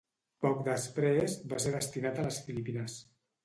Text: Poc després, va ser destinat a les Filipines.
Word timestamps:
Poc 0.45 0.63
després, 0.67 1.37
va 1.53 1.61
ser 1.67 1.77
destinat 1.77 2.21
a 2.25 2.29
les 2.31 2.43
Filipines. 2.51 3.01